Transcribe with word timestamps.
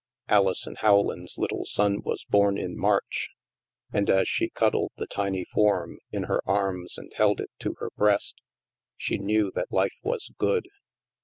Alison 0.29 0.75
Rowland's 0.81 1.37
little 1.37 1.63
son 1.63 1.99
was 2.03 2.25
bom 2.27 2.57
in 2.57 2.75
March. 2.75 3.29
And 3.93 4.09
as 4.09 4.27
she 4.27 4.49
cuddled 4.49 4.93
the 4.95 5.05
tiny 5.05 5.45
form 5.53 5.99
in 6.11 6.23
her 6.23 6.41
arms 6.49 6.97
and 6.97 7.13
held 7.17 7.39
it 7.39 7.51
to 7.59 7.75
her 7.77 7.91
breast, 7.95 8.41
she 8.97 9.19
knew 9.19 9.51
that 9.53 9.71
life 9.71 9.93
was 10.01 10.31
good. 10.39 10.67